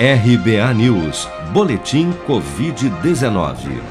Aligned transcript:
RBA 0.00 0.74
News, 0.74 1.26
Boletim 1.52 2.12
Covid-19. 2.24 3.82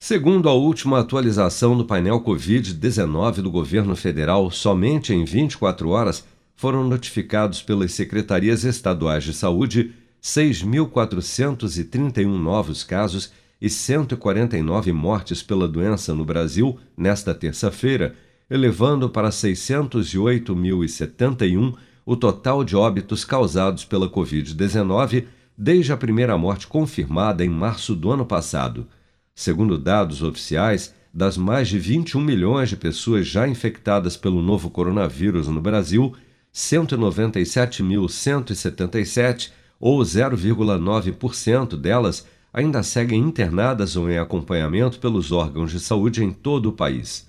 Segundo 0.00 0.48
a 0.48 0.52
última 0.52 0.98
atualização 0.98 1.78
do 1.78 1.84
painel 1.84 2.20
Covid-19 2.20 3.42
do 3.42 3.48
governo 3.48 3.94
federal, 3.94 4.50
somente 4.50 5.14
em 5.14 5.24
24 5.24 5.88
horas 5.88 6.24
foram 6.56 6.82
notificados 6.82 7.62
pelas 7.62 7.92
secretarias 7.92 8.64
estaduais 8.64 9.22
de 9.22 9.32
saúde 9.32 9.94
6.431 10.20 12.26
novos 12.26 12.82
casos 12.82 13.30
e 13.60 13.70
149 13.70 14.90
mortes 14.90 15.44
pela 15.44 15.68
doença 15.68 16.12
no 16.12 16.24
Brasil 16.24 16.76
nesta 16.96 17.32
terça-feira, 17.32 18.16
elevando 18.50 19.08
para 19.08 19.28
608.071 19.28 21.72
o 22.04 22.16
total 22.16 22.64
de 22.64 22.74
óbitos 22.74 23.24
causados 23.24 23.84
pela 23.84 24.10
Covid-19 24.10 25.35
desde 25.56 25.92
a 25.92 25.96
primeira 25.96 26.36
morte 26.36 26.66
confirmada 26.66 27.44
em 27.44 27.48
março 27.48 27.94
do 27.94 28.10
ano 28.10 28.26
passado. 28.26 28.88
Segundo 29.34 29.78
dados 29.78 30.22
oficiais, 30.22 30.94
das 31.12 31.36
mais 31.36 31.68
de 31.68 31.78
21 31.78 32.20
milhões 32.20 32.68
de 32.68 32.76
pessoas 32.76 33.24
já 33.26 33.48
infectadas 33.48 34.16
pelo 34.16 34.42
novo 34.42 34.68
coronavírus 34.68 35.46
no 35.48 35.60
Brasil, 35.60 36.12
197.177, 36.54 39.50
ou 39.80 39.98
0,9% 40.00 41.76
delas, 41.76 42.26
ainda 42.52 42.82
seguem 42.82 43.20
internadas 43.20 43.96
ou 43.96 44.10
em 44.10 44.18
acompanhamento 44.18 44.98
pelos 44.98 45.32
órgãos 45.32 45.70
de 45.70 45.80
saúde 45.80 46.22
em 46.24 46.32
todo 46.32 46.70
o 46.70 46.72
país. 46.72 47.28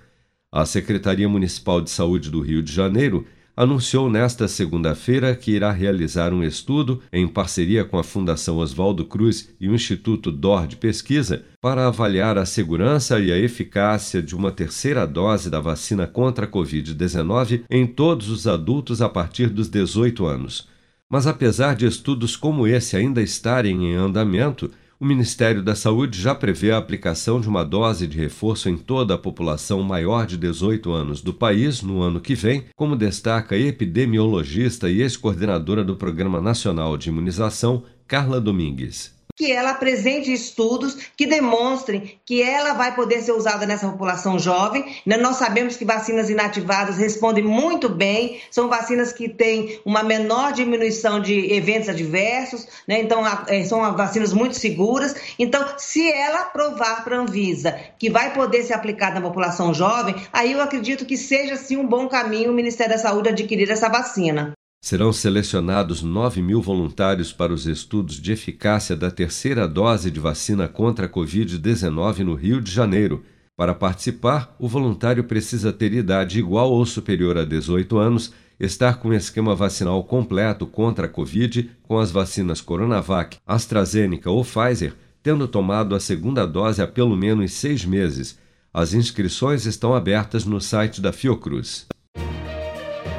A 0.51 0.65
Secretaria 0.65 1.29
Municipal 1.29 1.83
de 1.83 1.91
Saúde 1.91 2.31
do 2.31 2.41
Rio 2.41 2.63
de 2.63 2.73
Janeiro 2.73 3.27
anunciou 3.55 4.09
nesta 4.09 4.49
segunda-feira 4.49 5.37
que 5.37 5.51
irá 5.51 5.71
realizar 5.71 6.33
um 6.33 6.43
estudo 6.43 7.03
em 7.13 7.29
parceria 7.29 7.85
com 7.85 7.99
a 7.99 8.03
Fundação 8.03 8.57
Oswaldo 8.57 9.05
Cruz 9.05 9.51
e 9.61 9.69
o 9.69 9.75
Instituto 9.75 10.33
DOR 10.33 10.67
de 10.67 10.77
Pesquisa 10.77 11.45
para 11.61 11.87
avaliar 11.87 12.39
a 12.39 12.47
segurança 12.47 13.21
e 13.21 13.31
a 13.31 13.37
eficácia 13.37 14.23
de 14.23 14.35
uma 14.35 14.51
terceira 14.51 15.07
dose 15.07 15.51
da 15.51 15.61
vacina 15.61 16.07
contra 16.07 16.47
a 16.47 16.51
Covid-19 16.51 17.65
em 17.71 17.87
todos 17.87 18.31
os 18.31 18.47
adultos 18.47 19.03
a 19.03 19.11
partir 19.11 19.51
dos 19.51 19.69
18 19.69 20.25
anos. 20.25 20.67
Mas 21.11 21.27
apesar 21.27 21.77
de 21.77 21.85
estudos 21.85 22.35
como 22.35 22.67
esse 22.67 22.97
ainda 22.97 23.21
estarem 23.21 23.93
em 23.93 23.95
andamento, 23.95 24.71
o 25.01 25.05
Ministério 25.05 25.63
da 25.63 25.77
Saúde 25.77 26.21
já 26.21 26.35
prevê 26.35 26.73
a 26.73 26.79
aplicação 26.79 27.41
de 27.41 27.49
uma 27.49 27.65
dose 27.65 28.07
de 28.07 28.19
reforço 28.19 28.69
em 28.69 28.77
toda 28.77 29.15
a 29.15 29.19
população 29.19 29.83
maior 29.83 30.27
de 30.27 30.37
18 30.37 30.91
anos 30.91 31.23
do 31.23 31.33
país 31.33 31.83
no 31.83 32.03
ano 32.03 32.21
que 32.21 32.35
vem, 32.35 32.65
como 32.75 32.97
destaca 32.97 33.55
a 33.55 33.59
epidemiologista 33.59 34.91
e 34.91 35.01
ex-coordenadora 35.01 35.85
do 35.85 35.95
Programa 35.95 36.41
Nacional 36.41 36.97
de 36.97 37.11
Imunização, 37.11 37.85
Carla 38.07 38.41
Domingues 38.41 39.18
que 39.39 39.53
ela 39.53 39.71
apresente 39.71 40.33
estudos 40.33 40.97
que 41.17 41.25
demonstrem 41.25 42.19
que 42.27 42.43
ela 42.43 42.75
vai 42.75 42.97
poder 42.97 43.23
ser 43.23 43.31
usada 43.31 43.65
nessa 43.65 43.89
população 43.89 44.37
jovem. 44.37 44.97
Né? 45.07 45.17
Nós 45.17 45.37
sabemos 45.37 45.77
que 45.77 45.85
vacinas 45.85 46.29
inativadas 46.29 46.97
respondem 46.97 47.45
muito 47.45 47.89
bem, 47.89 48.41
são 48.51 48.69
vacinas 48.69 49.13
que 49.13 49.29
têm 49.29 49.81
uma 49.85 50.03
menor 50.03 50.53
diminuição 50.53 51.21
de 51.21 51.53
eventos 51.55 51.89
adversos, 51.89 52.67
né? 52.87 53.01
então 53.01 53.23
é, 53.47 53.63
são 53.65 53.81
vacinas 53.97 54.33
muito 54.33 54.57
seguras. 54.57 55.15
Então, 55.39 55.65
se 55.79 56.11
ela 56.11 56.47
provar 56.47 57.05
para 57.05 57.17
a 57.17 57.21
Anvisa 57.21 57.79
que 57.97 58.11
vai 58.11 58.35
poder 58.35 58.65
ser 58.65 58.73
aplicada 58.73 59.21
na 59.21 59.27
população 59.27 59.73
jovem, 59.73 60.17
aí 60.33 60.51
eu 60.51 60.61
acredito 60.61 61.07
que 61.07 61.17
seja 61.17 61.55
sim 61.55 61.77
um 61.77 61.87
bom 61.87 62.09
caminho 62.09 62.51
o 62.51 62.55
Ministério 62.55 62.93
da 62.93 62.99
Saúde 62.99 63.29
adquirir 63.29 63.71
essa 63.71 63.89
vacina. 63.89 64.58
Serão 64.81 65.13
selecionados 65.13 66.03
9 66.03 66.41
mil 66.41 66.63
voluntários 66.63 67.33
para 67.33 67.53
os 67.53 67.67
estudos 67.67 68.15
de 68.15 68.31
eficácia 68.33 68.97
da 68.97 69.11
terceira 69.11 69.67
dose 69.67 70.09
de 70.09 70.21
vacina 70.21 70.69
contra 70.69 71.07
a 71.07 71.09
Covid-19 71.09 72.21
no 72.21 72.35
Rio 72.35 72.61
de 72.61 72.71
Janeiro. 72.71 73.25
Para 73.57 73.75
participar, 73.75 74.55
o 74.57 74.69
voluntário 74.69 75.25
precisa 75.25 75.73
ter 75.73 75.93
idade 75.93 76.39
igual 76.39 76.71
ou 76.71 76.87
superior 76.87 77.37
a 77.37 77.45
18 77.45 77.99
anos, 77.99 78.33
estar 78.59 79.01
com 79.01 79.13
esquema 79.13 79.55
vacinal 79.55 80.03
completo 80.05 80.65
contra 80.65 81.07
a 81.07 81.09
Covid 81.09 81.71
com 81.83 81.99
as 81.99 82.13
vacinas 82.13 82.61
Coronavac, 82.61 83.37
AstraZeneca 83.45 84.31
ou 84.31 84.45
Pfizer, 84.45 84.95
tendo 85.25 85.49
tomado 85.49 85.93
a 85.97 86.01
segunda 86.01 86.47
dose 86.47 86.81
há 86.81 86.87
pelo 86.87 87.17
menos 87.17 87.53
seis 87.53 87.85
meses. 87.85 88.39
As 88.73 88.95
inscrições 88.95 89.67
estão 89.67 89.93
abertas 89.93 90.45
no 90.45 90.61
site 90.61 91.01
da 91.01 91.13
Fiocruz 91.13 91.89